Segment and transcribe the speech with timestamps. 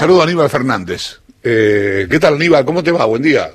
[0.00, 1.20] Saludo a Aníbal Fernández.
[1.44, 2.64] Eh, ¿Qué tal, Aníbal?
[2.64, 3.04] ¿Cómo te va?
[3.04, 3.50] Buen día.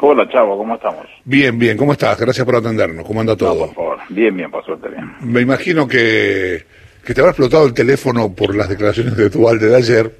[0.00, 1.04] Hola, Chavo, ¿cómo estamos?
[1.26, 1.76] Bien, bien.
[1.76, 2.18] ¿Cómo estás?
[2.18, 3.04] Gracias por atendernos.
[3.06, 3.52] ¿Cómo anda todo?
[3.52, 3.98] No, por favor.
[4.08, 5.12] Bien, bien, por suerte, bien.
[5.20, 6.64] Me imagino que,
[7.04, 10.10] que te habrá explotado el teléfono por las declaraciones de tu de ayer.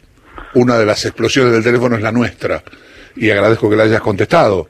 [0.53, 2.63] Una de las explosiones del teléfono es la nuestra.
[3.17, 4.69] Y agradezco que la hayas contestado.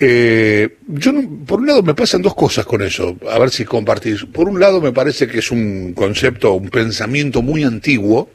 [0.00, 1.12] Eh, yo,
[1.46, 4.24] por un lado, me pasan dos cosas con eso, a ver si compartís.
[4.24, 8.28] Por un lado, me parece que es un concepto, un pensamiento muy antiguo,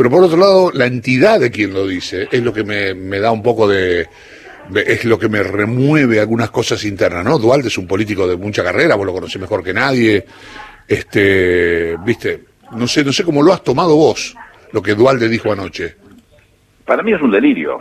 [0.00, 3.20] pero por otro lado, la entidad de quien lo dice es lo que me, me
[3.20, 4.08] da un poco de,
[4.74, 7.38] es lo que me remueve algunas cosas internas, ¿no?
[7.38, 10.24] Dualde es un político de mucha carrera, vos lo conocés mejor que nadie,
[10.88, 14.34] este, viste, no sé, no sé cómo lo has tomado vos,
[14.72, 15.96] lo que Dualde dijo anoche.
[16.86, 17.78] Para mí es un delirio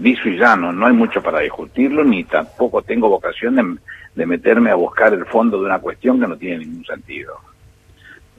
[0.00, 3.80] liso y llano, no hay mucho para discutirlo, ni tampoco tengo vocación
[4.14, 7.34] de, meterme a buscar el fondo de una cuestión que no tiene ningún sentido.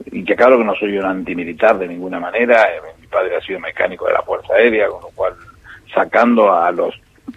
[0.06, 3.40] Y que claro que no soy un antimilitar de ninguna manera, eh, mi padre ha
[3.40, 5.34] sido mecánico de la Fuerza Aérea, con lo cual
[5.92, 6.94] sacando a los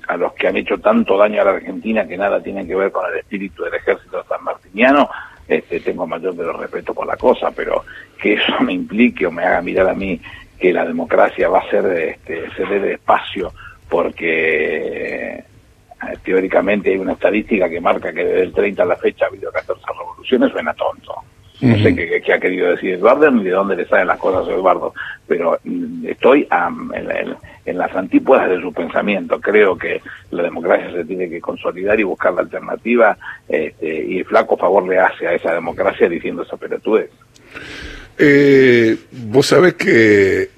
[0.07, 2.91] a los que han hecho tanto daño a la Argentina que nada tienen que ver
[2.91, 5.07] con el espíritu del ejército sanmartiniano,
[5.47, 7.83] este, tengo mayor de los respeto por la cosa, pero
[8.19, 10.19] que eso me implique o me haga mirar a mí
[10.59, 13.51] que la democracia va a ser este, se dé despacio
[13.89, 15.43] porque eh,
[16.23, 19.51] teóricamente hay una estadística que marca que desde el 30 a la fecha ha habido
[19.51, 21.13] 14 revoluciones, suena tonto.
[21.63, 24.51] No sé qué, ha querido decir Eduardo ni de dónde le salen las cosas a
[24.51, 24.93] Eduardo,
[25.25, 26.45] pero mm, estoy
[27.65, 29.39] en, las antípodas de su pensamiento.
[29.39, 34.57] Creo que la democracia se tiene que consolidar y buscar la alternativa, este, y flaco
[34.57, 37.09] favor le hace a esa democracia diciendo esa pelotudes.
[38.17, 40.49] Eh, vos sabés que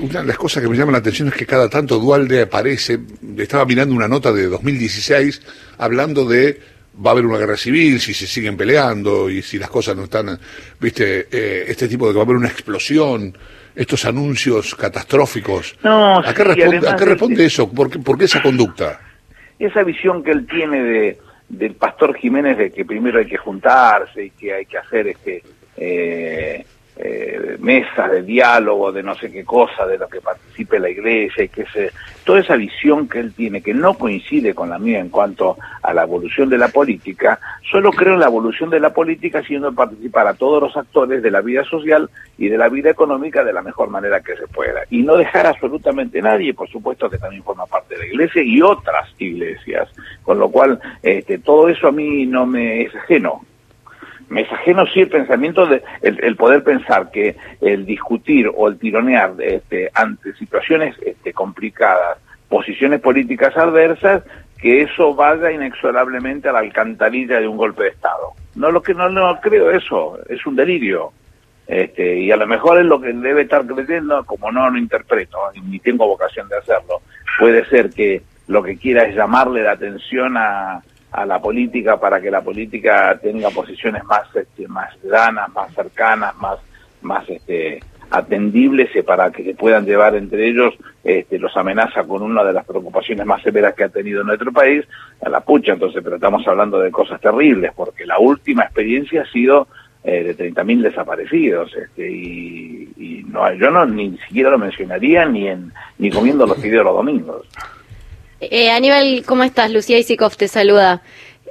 [0.00, 2.98] una de las cosas que me llama la atención es que cada tanto Dualde aparece,
[3.38, 5.40] estaba mirando una nota de 2016
[5.78, 6.60] hablando de
[7.04, 10.04] va a haber una guerra civil si se siguen peleando y si las cosas no
[10.04, 10.38] están,
[10.80, 13.36] viste, eh, este tipo de que va a haber una explosión,
[13.74, 15.76] estos anuncios catastróficos.
[15.82, 17.70] No, ¿A qué responde, eso?
[17.70, 19.00] ¿Por qué, esa conducta?
[19.58, 24.24] Esa visión que él tiene de, del pastor Jiménez de que primero hay que juntarse
[24.24, 25.42] y que hay que hacer este
[25.76, 26.64] eh,
[26.96, 31.44] eh, mesas de diálogo, de no sé qué cosa, de lo que participe la iglesia
[31.44, 31.90] y que se,
[32.22, 35.92] toda esa visión que él tiene, que no coincide con la mía en cuanto a
[35.92, 40.28] la evolución de la política, solo creo en la evolución de la política siendo participar
[40.28, 43.62] a todos los actores de la vida social y de la vida económica de la
[43.62, 44.82] mejor manera que se pueda.
[44.90, 48.62] Y no dejar absolutamente nadie, por supuesto que también forma parte de la iglesia y
[48.62, 49.88] otras iglesias,
[50.22, 53.42] con lo cual este, todo eso a mí no me es ajeno
[54.28, 58.78] me es ajeno sí el pensamiento de el, poder pensar que el discutir o el
[58.78, 62.18] tironear este, ante situaciones este, complicadas,
[62.48, 64.22] posiciones políticas adversas,
[64.58, 68.32] que eso vaya inexorablemente a la alcantarilla de un golpe de Estado.
[68.54, 71.12] No lo que no, no creo eso, es un delirio.
[71.66, 75.38] Este, y a lo mejor es lo que debe estar creyendo, como no lo interpreto,
[75.66, 77.00] ni tengo vocación de hacerlo,
[77.38, 80.82] puede ser que lo que quiera es llamarle la atención a,
[81.14, 86.36] a la política para que la política tenga posiciones más este, más llanas, más cercanas,
[86.36, 86.58] más
[87.02, 87.80] más este
[88.10, 92.64] atendibles para que se puedan llevar entre ellos, este, los amenaza con una de las
[92.64, 94.84] preocupaciones más severas que ha tenido nuestro país,
[95.24, 99.32] a la pucha, entonces, pero estamos hablando de cosas terribles, porque la última experiencia ha
[99.32, 99.66] sido
[100.04, 105.48] eh, de 30.000 desaparecidos, este, y, y, no, yo no ni siquiera lo mencionaría ni
[105.48, 107.46] en ni comiendo los fideos los domingos.
[108.50, 109.70] Eh, Aníbal, ¿cómo estás?
[109.70, 111.02] Lucía Isikov te saluda.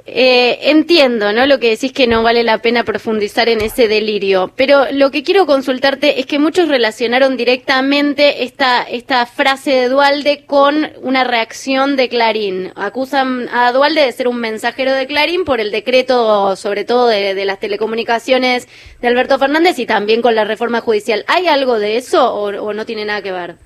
[0.06, 1.46] Eh, entiendo, ¿no?
[1.46, 5.22] Lo que decís que no vale la pena profundizar en ese delirio, pero lo que
[5.22, 11.96] quiero consultarte es que muchos relacionaron directamente esta, esta frase de Dualde con una reacción
[11.96, 12.72] de Clarín.
[12.76, 17.42] Acusan a Dualde de ser un mensajero de Clarín por el decreto, sobre todo de,
[17.46, 18.68] las telecomunicaciones
[19.00, 21.24] de Alberto Fernández y también con la reforma judicial.
[21.28, 23.56] ¿Hay algo de eso o no tiene nada que ver?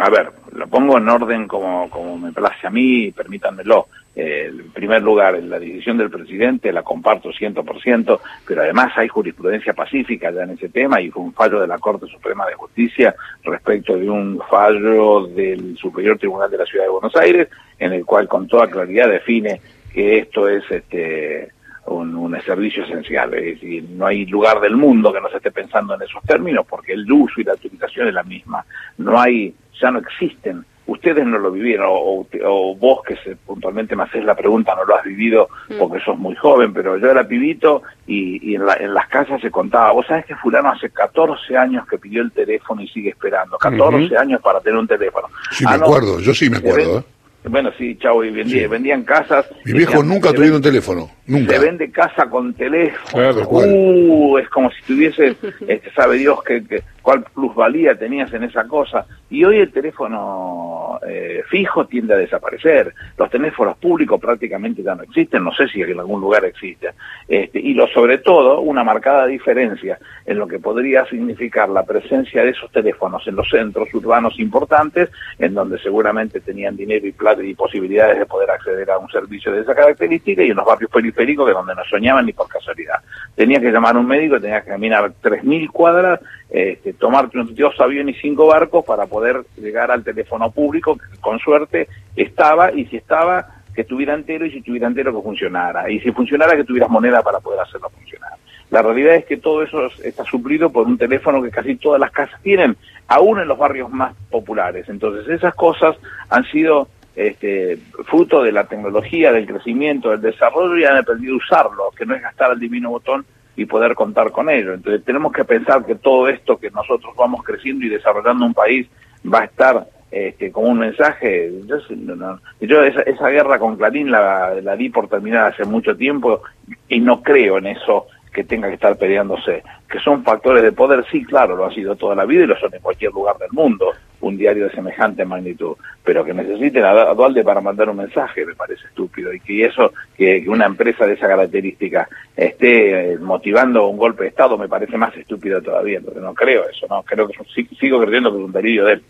[0.00, 0.32] a ver,
[0.70, 3.88] pongo en orden como, como me place a mí, permítanmelo.
[4.14, 10.30] En primer lugar, la decisión del presidente la comparto 100%, pero además hay jurisprudencia pacífica
[10.30, 13.14] ya en ese tema y fue un fallo de la Corte Suprema de Justicia
[13.44, 18.04] respecto de un fallo del Superior Tribunal de la Ciudad de Buenos Aires, en el
[18.04, 19.60] cual con toda claridad define
[19.92, 21.50] que esto es este
[21.94, 23.32] un, un, servicio esencial.
[23.34, 26.66] Es decir, no hay lugar del mundo que no se esté pensando en esos términos
[26.68, 28.64] porque el uso y la utilización es la misma.
[28.98, 30.64] No hay ya no existen.
[30.86, 32.26] Ustedes no lo vivieron, o,
[32.74, 35.78] vos que se, puntualmente me haces la pregunta, no lo has vivido mm.
[35.78, 40.06] porque sos muy joven, pero yo era pibito y, en, las casas se contaba, vos
[40.06, 44.40] sabés que fulano hace 14 años que pidió el teléfono y sigue esperando, 14 años
[44.42, 45.28] para tener un teléfono.
[45.52, 46.98] Sí, me ah, acuerdo, yo sí me acuerdo.
[46.98, 47.04] ¿eh?
[47.44, 49.46] Bueno, sí, chavo, y vendía, vendían casas.
[49.64, 51.54] Mi viejo nunca tuvieron teléfono, nunca.
[51.54, 53.10] Se vende casa con teléfono.
[53.12, 55.34] Claro, uh, es como si tuviese,
[55.68, 59.06] este, sabe Dios que, que, cuál plusvalía tenías en esa cosa.
[59.30, 62.92] Y hoy el teléfono eh, fijo tiende a desaparecer.
[63.16, 66.90] Los teléfonos públicos prácticamente ya no existen, no sé si en algún lugar existe.
[67.28, 72.42] Este, y lo sobre todo, una marcada diferencia en lo que podría significar la presencia
[72.42, 77.42] de esos teléfonos en los centros urbanos importantes, en donde seguramente tenían dinero y plata
[77.42, 80.90] y posibilidades de poder acceder a un servicio de esa característica, y en los barrios
[80.90, 82.96] periféricos que donde no soñaban ni por casualidad.
[83.34, 86.20] Tenía que llamar a un médico, tenía que caminar 3.000 cuadras,
[86.50, 91.38] este, tomarte dos aviones y cinco barcos para poder llegar al teléfono público, que con
[91.38, 95.90] suerte estaba, y si estaba, que estuviera entero, y si estuviera entero, que funcionara.
[95.90, 98.32] Y si funcionara, que tuvieras moneda para poder hacerlo funcionar.
[98.70, 102.12] La realidad es que todo eso está suplido por un teléfono que casi todas las
[102.12, 102.76] casas tienen,
[103.08, 104.88] aún en los barrios más populares.
[104.88, 105.96] Entonces, esas cosas
[106.28, 111.38] han sido este, fruto de la tecnología, del crecimiento, del desarrollo y han aprendido a
[111.38, 113.26] usarlo, que no es gastar el divino botón
[113.56, 114.74] y poder contar con ello.
[114.74, 118.86] Entonces tenemos que pensar que todo esto que nosotros vamos creciendo y desarrollando un país
[119.32, 121.52] va a estar este, como un mensaje.
[121.66, 125.96] Yo, no, yo esa, esa, guerra con Clarín la, la di por terminada hace mucho
[125.96, 126.42] tiempo
[126.88, 129.62] y no creo en eso que tenga que estar peleándose.
[129.88, 132.56] Que son factores de poder, sí, claro, lo ha sido toda la vida y lo
[132.58, 137.14] son en cualquier lugar del mundo, un diario de semejante magnitud, pero que necesiten a
[137.14, 141.14] Dualde para mandar un mensaje me parece estúpido y que eso, que, una empresa de
[141.14, 146.22] esa característica esté eh, motivando un golpe de Estado me parece más estúpido todavía, entonces
[146.22, 147.34] no creo eso, no creo que
[147.78, 149.02] sigo creyendo que es un delirio de él.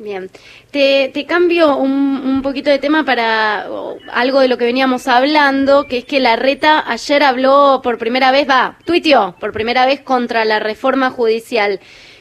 [0.00, 0.30] Bien,
[0.70, 1.92] te, cambio un,
[2.24, 3.68] un, poquito de tema para
[4.10, 8.30] algo de lo que veníamos hablando, que es que la reta ayer habló por primera
[8.32, 11.80] vez, va, tuiteó por primera vez contra la reforma judicial.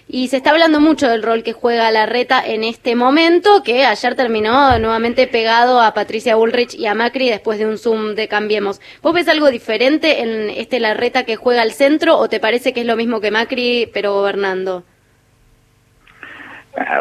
[0.09, 3.85] Y se está hablando mucho del rol que juega la reta en este momento, que
[3.85, 8.27] ayer terminó nuevamente pegado a Patricia Bullrich y a Macri después de un Zoom de
[8.27, 8.81] Cambiemos.
[9.01, 12.73] ¿Vos ves algo diferente en este la reta que juega al centro o te parece
[12.73, 14.83] que es lo mismo que Macri pero gobernando?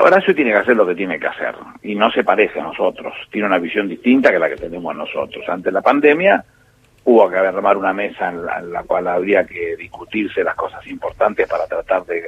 [0.01, 3.15] Horacio tiene que hacer lo que tiene que hacer y no se parece a nosotros.
[3.31, 5.47] Tiene una visión distinta que la que tenemos nosotros.
[5.49, 6.45] Ante la pandemia
[7.05, 11.67] hubo que armar una mesa en la, cual habría que discutirse las cosas importantes para
[11.67, 12.23] tratar de,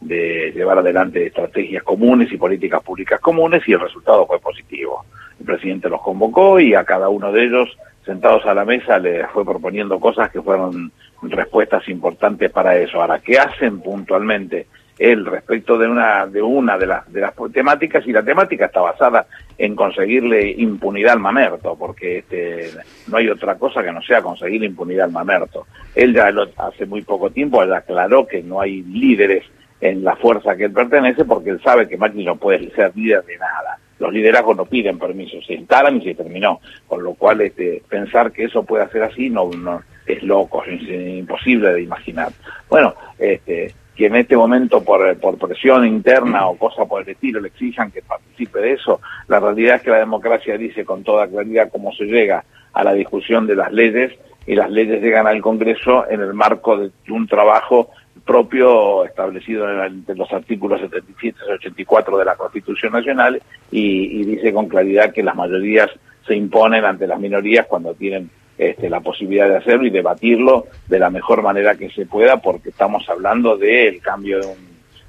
[0.00, 5.04] de, llevar adelante estrategias comunes y políticas públicas comunes y el resultado fue positivo.
[5.38, 9.26] El presidente los convocó y a cada uno de ellos sentados a la mesa le
[9.28, 13.00] fue proponiendo cosas que fueron respuestas importantes para eso.
[13.00, 14.66] Ahora, ¿qué hacen puntualmente?
[15.00, 18.82] Él respecto de una de una de las de las temáticas y la temática está
[18.82, 19.26] basada
[19.56, 22.68] en conseguirle impunidad al mamerto porque este
[23.08, 25.66] no hay otra cosa que no sea conseguir impunidad al mamerto.
[25.94, 29.44] Él ya hace muy poco tiempo aclaró que no hay líderes
[29.80, 33.24] en la fuerza que él pertenece porque él sabe que Macri no puede ser líder
[33.24, 33.78] de nada.
[33.98, 36.60] Los liderazgos no piden permiso se instalan y se terminó.
[36.86, 40.82] Con lo cual este pensar que eso pueda ser así no, no es loco es
[40.82, 42.32] imposible de imaginar.
[42.68, 47.38] Bueno este que en este momento por, por presión interna o cosa por el estilo
[47.38, 48.98] le exijan que participe de eso.
[49.28, 52.42] La realidad es que la democracia dice con toda claridad cómo se llega
[52.72, 56.78] a la discusión de las leyes y las leyes llegan al Congreso en el marco
[56.78, 57.90] de un trabajo
[58.24, 64.66] propio establecido en, los artículos 77 y 84 de la Constitución Nacional y dice con
[64.66, 65.90] claridad que las mayorías
[66.26, 70.98] se imponen ante las minorías cuando tienen este, la posibilidad de hacerlo y debatirlo de
[70.98, 74.58] la mejor manera que se pueda, porque estamos hablando del cambio de un,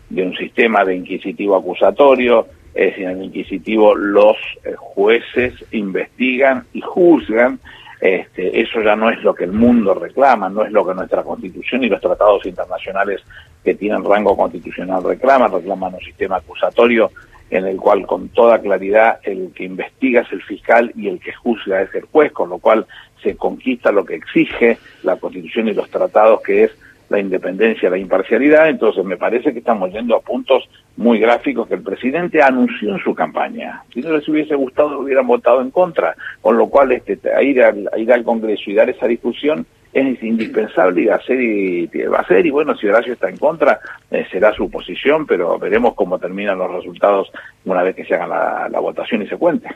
[0.09, 6.79] de un sistema de inquisitivo acusatorio, es en el inquisitivo los eh, jueces investigan y
[6.79, 7.59] juzgan,
[7.99, 11.21] este, eso ya no es lo que el mundo reclama, no es lo que nuestra
[11.21, 13.19] constitución y los tratados internacionales
[13.65, 17.11] que tienen rango constitucional reclaman, reclaman un sistema acusatorio
[17.51, 21.33] en el cual con toda claridad el que investiga es el fiscal y el que
[21.33, 22.87] juzga es el juez, con lo cual
[23.21, 26.71] se conquista lo que exige la Constitución y los tratados, que es
[27.11, 31.75] la independencia, la imparcialidad, entonces me parece que estamos yendo a puntos muy gráficos que
[31.75, 33.83] el presidente anunció en su campaña.
[33.93, 37.89] Si no les hubiese gustado, hubieran votado en contra, con lo cual este, ir, al,
[37.97, 42.25] ir al Congreso y dar esa discusión es indispensable y va a ser y, va
[42.25, 43.77] a y bueno si Horacio está en contra
[44.09, 47.29] eh, será su posición pero veremos cómo terminan los resultados
[47.65, 49.67] una vez que se haga la, la votación y se cuente.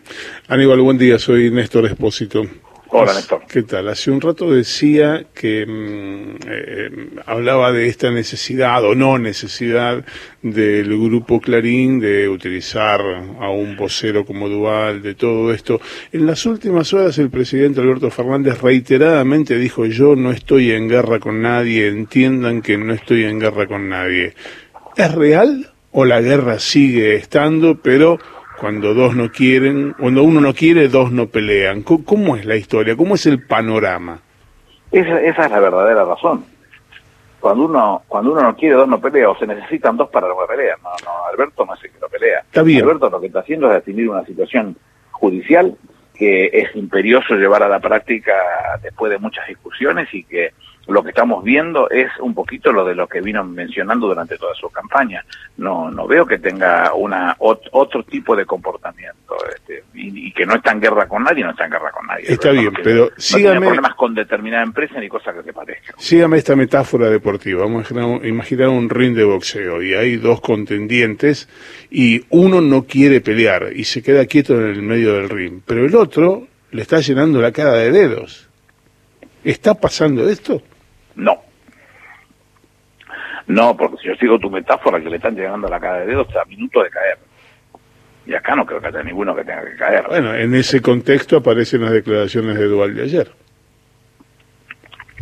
[0.48, 1.20] Aníbal buen día.
[1.20, 2.44] Soy Néstor Espósito
[2.90, 3.42] Hola, Néstor.
[3.48, 3.90] ¿Qué tal?
[3.90, 6.90] Hace un rato decía que mmm, eh,
[7.26, 10.06] hablaba de esta necesidad o no necesidad
[10.42, 15.82] del grupo Clarín de utilizar a un vocero como Dual, de todo esto.
[16.12, 21.20] En las últimas horas el presidente Alberto Fernández reiteradamente dijo yo no estoy en guerra
[21.20, 24.36] con nadie, entiendan que no estoy en guerra con nadie.
[24.96, 28.20] ¿Es real o la guerra sigue estando, pero
[28.60, 31.84] cuando dos no quieren, cuando uno no quiere, dos no pelean.
[31.84, 32.96] ¿Cómo, es la historia?
[32.96, 34.20] ¿Cómo es el panorama?
[34.92, 36.46] Esa, esa es la verdadera razón.
[37.40, 40.36] Cuando uno, cuando uno no quiere, dos no pelea, o se necesitan dos para no
[40.48, 40.78] pelear.
[40.82, 42.40] No, no, Alberto no es el que no pelea.
[42.40, 42.82] Está bien.
[42.84, 44.76] Alberto lo que está haciendo es definir una situación
[45.12, 45.76] judicial
[46.16, 48.34] que es imperioso llevar a la práctica
[48.82, 50.54] después de muchas discusiones y que
[50.88, 54.54] lo que estamos viendo es un poquito lo de lo que vino mencionando durante toda
[54.56, 55.24] su campaña.
[55.58, 60.72] No, no veo que tenga una otro tipo de comportamiento este, y, que no está
[60.72, 62.26] en guerra con nadie, no está en guerra con nadie.
[62.28, 65.94] Está bien, pero no tiene problemas con determinada empresa ni cosa que se parezca.
[65.98, 67.64] Sígame esta metáfora deportiva.
[67.64, 71.50] Vamos a imaginar un ring de boxeo y hay dos contendientes
[71.90, 75.86] y uno no quiere pelear y se queda quieto en el medio del ring, pero
[75.86, 78.50] el otro le está llenando la cara de dedos.
[79.44, 80.62] ¿Está pasando esto?
[81.16, 81.42] No.
[83.48, 86.08] No, porque si yo sigo tu metáfora que le están llegando a la cara de
[86.08, 87.18] dedos a minutos de caer.
[88.26, 90.06] Y acá no creo que haya ninguno que tenga que caer.
[90.08, 93.32] Bueno, en ese contexto aparecen las declaraciones de Dualde ayer.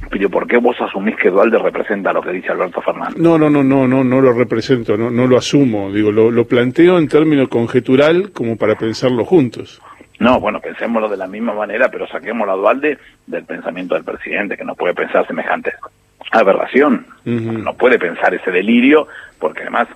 [0.09, 3.17] Pero ¿por qué vos asumís que Dualde representa lo que dice Alberto Fernández?
[3.17, 5.91] No, no, no, no, no, no lo represento, no, no lo asumo.
[5.91, 9.81] Digo, lo, lo planteo en términos conjetural como para pensarlo juntos.
[10.23, 14.55] No, bueno, pensémoslo de la misma manera, pero saquemos a Dualde del pensamiento del presidente,
[14.55, 15.73] que no puede pensar semejante
[16.31, 19.89] aberración, no puede pensar ese delirio, porque además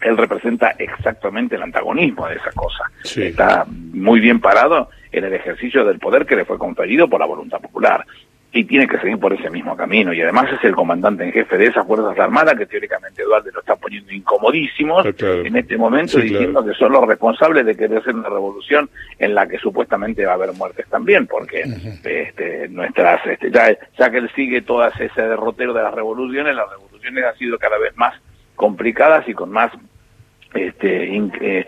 [0.00, 2.84] él representa exactamente el antagonismo de esa cosa.
[3.16, 7.26] Está muy bien parado en el ejercicio del poder que le fue conferido por la
[7.26, 8.04] voluntad popular
[8.54, 10.12] y tiene que seguir por ese mismo camino.
[10.12, 13.58] Y además es el comandante en jefe de esas Fuerzas Armadas que teóricamente Eduardo lo
[13.58, 18.28] está poniendo incomodísimos en este momento diciendo que son los responsables de querer hacer una
[18.28, 21.64] revolución en la que supuestamente va a haber muertes también, porque
[22.04, 26.70] este, nuestras, este, ya, ya que él sigue todo ese derrotero de las revoluciones, las
[26.70, 28.14] revoluciones han sido cada vez más
[28.54, 29.72] complicadas y con más
[30.54, 31.66] este, eh,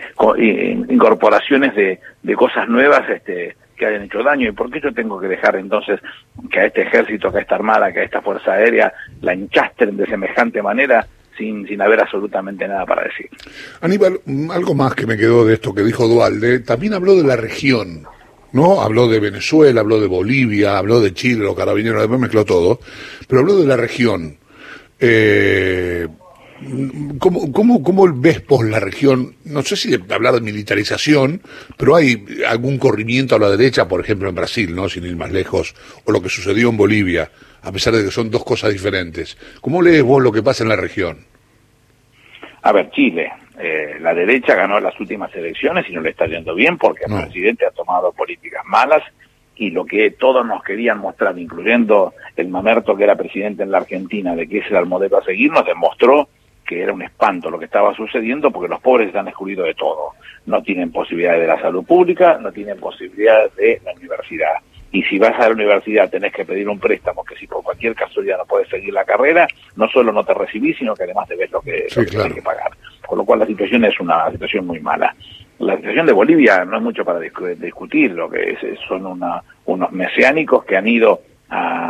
[0.89, 4.49] incorporaciones de, de cosas nuevas este, que hayan hecho daño.
[4.49, 6.01] ¿Y por qué yo tengo que dejar entonces
[6.51, 9.97] que a este ejército, que a esta armada, que a esta fuerza aérea la hinchastren
[9.97, 11.07] de semejante manera
[11.37, 13.29] sin, sin haber absolutamente nada para decir?
[13.81, 17.37] Aníbal, algo más que me quedó de esto que dijo Dualde, también habló de la
[17.37, 18.07] región.
[18.53, 18.81] ¿no?
[18.81, 22.81] Habló de Venezuela, habló de Bolivia, habló de Chile, los carabineros, después mezcló todo,
[23.29, 24.39] pero habló de la región.
[24.99, 26.09] Eh,
[27.19, 29.37] ¿Cómo, cómo, ¿Cómo ves por la región?
[29.45, 31.43] No sé si hablar de militarización,
[31.77, 34.89] pero hay algún corrimiento a la derecha, por ejemplo en Brasil, ¿no?
[34.89, 37.31] sin ir más lejos, o lo que sucedió en Bolivia,
[37.63, 39.37] a pesar de que son dos cosas diferentes.
[39.61, 41.19] ¿Cómo lees vos lo que pasa en la región?
[42.63, 46.55] A ver, Chile, eh, la derecha ganó las últimas elecciones y no le está yendo
[46.55, 49.03] bien porque el presidente ha tomado políticas malas
[49.57, 53.79] y lo que todos nos querían mostrar, incluyendo el mamerto que era presidente en la
[53.79, 56.29] Argentina, de que ese era el modelo a seguir, nos demostró
[56.67, 60.13] que era un espanto lo que estaba sucediendo porque los pobres están excluidos de todo.
[60.47, 64.55] No tienen posibilidades de la salud pública, no tienen posibilidades de la universidad.
[64.93, 67.95] Y si vas a la universidad tenés que pedir un préstamo que si por cualquier
[67.95, 69.47] casualidad no puedes seguir la carrera,
[69.77, 72.43] no solo no te recibís, sino que además debes lo que, lo que tienes que
[72.43, 72.71] pagar.
[73.07, 75.15] Con lo cual la situación es una situación muy mala.
[75.59, 79.91] La situación de Bolivia no es mucho para discutir, lo que es, son una, unos
[79.93, 81.86] mesiánicos que han ido a,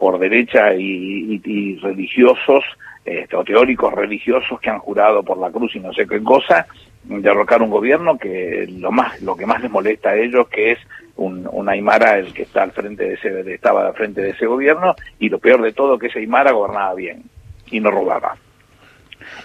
[0.00, 2.64] por derecha y, y religiosos
[3.04, 6.66] este, o teóricos religiosos que han jurado por la cruz y no sé qué cosa,
[7.04, 10.78] derrocar un gobierno que lo más lo que más les molesta a ellos que es
[11.16, 14.46] un, un Aymara el que está al frente de ese estaba al frente de ese
[14.46, 17.22] gobierno y lo peor de todo que ese Aymara gobernaba bien
[17.70, 18.36] y no robaba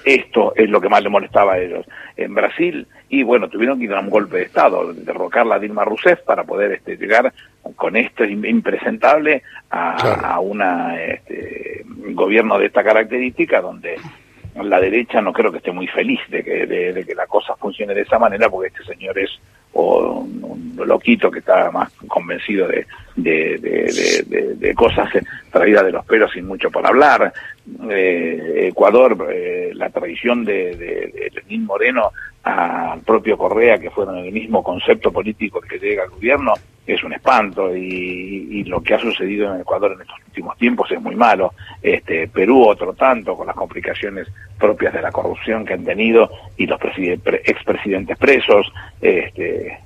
[0.04, 1.86] esto es lo que más le molestaba a ellos.
[2.18, 5.86] En Brasil y bueno tuvieron que ir a un golpe de estado derrocar a Dilma
[5.86, 7.32] Rousseff para poder este, llegar
[7.76, 11.84] con esto impresentable a, una este,
[12.14, 13.98] gobierno de esta característica donde
[14.56, 17.94] la derecha no creo que esté muy feliz de que, de, que la cosa funcione
[17.94, 19.32] de esa manera porque este señor es
[19.74, 20.45] un,
[20.76, 25.10] loquito que está más convencido de, de, cosas
[25.52, 27.32] traídas de los pelos sin mucho por hablar.
[27.90, 32.12] Eh, Ecuador, eh, la tradición de, de, Lenín Moreno
[32.44, 36.54] al propio Correa, que fueron el mismo concepto político que llega al gobierno,
[36.86, 41.02] es un espanto y, lo que ha sucedido en Ecuador en estos últimos tiempos es
[41.02, 41.54] muy malo.
[41.82, 44.28] Este, Perú otro tanto con las complicaciones
[44.60, 48.72] propias de la corrupción que han tenido y los expresidentes presos.
[49.02, 49.80] Este,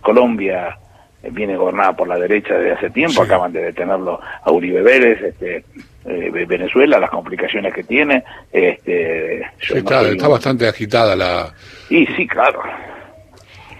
[0.00, 0.76] Colombia
[1.22, 5.64] viene gobernada por la derecha desde hace tiempo, acaban de detenerlo a Uribe Vélez, este,
[6.06, 8.24] eh, Venezuela, las complicaciones que tiene.
[8.50, 11.52] Este, está bastante agitada la...
[11.90, 12.62] Y sí, claro.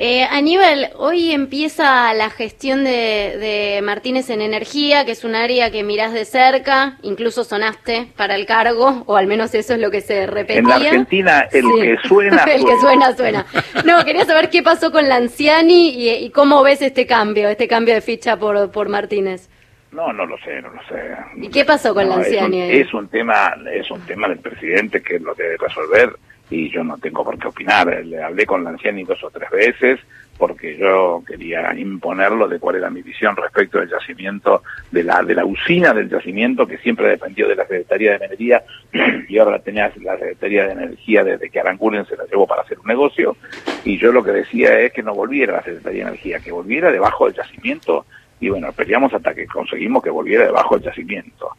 [0.03, 5.71] Eh, Aníbal, hoy empieza la gestión de, de, Martínez en Energía, que es un área
[5.71, 9.91] que mirás de cerca, incluso sonaste para el cargo, o al menos eso es lo
[9.91, 10.61] que se repetía.
[10.61, 13.45] En la Argentina el que suena, el que suena, suena.
[13.85, 17.93] No, quería saber qué pasó con Lanciani y, y, cómo ves este cambio, este cambio
[17.93, 19.51] de ficha por, por Martínez.
[19.93, 21.15] No, no lo sé, no lo sé.
[21.37, 22.59] ¿Y qué pasó con no, Lanciani?
[22.59, 26.17] Es un, es un tema, es un tema del presidente que lo debe resolver
[26.51, 28.05] y yo no tengo por qué opinar.
[28.05, 30.01] Le hablé con Lanciani dos o tres veces
[30.41, 35.35] porque yo quería imponerlo de cuál era mi visión respecto del yacimiento, de la, de
[35.35, 38.65] la usina del yacimiento que siempre dependió de la Secretaría de Minería
[39.29, 42.79] y ahora tenía la Secretaría de Energía desde que Aranguren se la llevó para hacer
[42.79, 43.37] un negocio
[43.85, 46.91] y yo lo que decía es que no volviera la Secretaría de Energía, que volviera
[46.91, 48.07] debajo del yacimiento
[48.41, 51.51] y bueno, peleamos hasta que conseguimos que volviera debajo del yacimiento.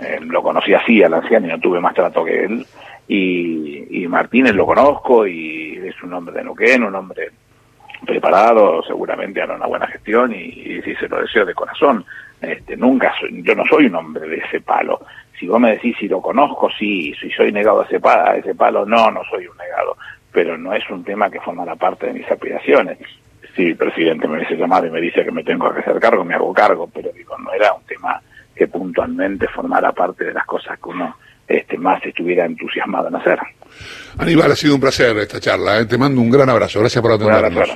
[0.00, 2.66] Eh, lo conocí así al anciano y no tuve más trato que él.
[3.08, 7.30] Y, y Martínez lo conozco y es un hombre de Neuquén, un hombre
[8.06, 12.04] preparado, seguramente hará una buena gestión y, y si se lo deseo de corazón.
[12.40, 15.00] Este, nunca, soy, yo no soy un hombre de ese palo.
[15.38, 18.36] Si vos me decís si lo conozco, sí, si soy negado a ese, palo, a
[18.36, 19.96] ese palo, no, no soy un negado.
[20.32, 22.98] Pero no es un tema que formará parte de mis aspiraciones
[23.54, 26.24] si el presidente me hubiese llamado y me dice que me tengo que hacer cargo,
[26.24, 28.20] me hago cargo, pero digo, no era un tema
[28.60, 31.16] que puntualmente formara parte de las cosas que uno
[31.48, 33.38] este, más estuviera entusiasmado en hacer.
[34.18, 35.86] Aníbal, ha sido un placer esta charla, ¿eh?
[35.86, 37.70] te mando un gran abrazo, gracias por atendernos.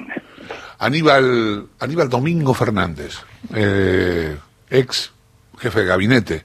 [0.80, 3.16] Aníbal, Aníbal Domingo Fernández,
[3.54, 4.36] eh,
[4.68, 5.14] ex
[5.56, 6.44] jefe de gabinete